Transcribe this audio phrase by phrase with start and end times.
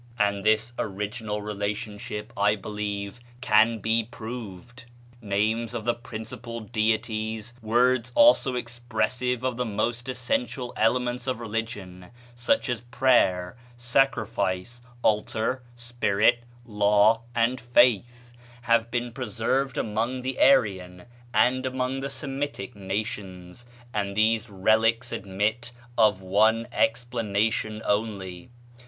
[0.17, 4.85] And this original relationship, I believe, can be proved.
[5.21, 12.07] Names of the principal deities, words also expressive of the most essential elements of religion,
[12.35, 18.33] such as prayer, sacrifice, altar, spirit, law, and faith,
[18.63, 25.71] have been preserved among the Aryan and among the Semitic nations, and these relics admit
[25.95, 28.49] of one explanation only.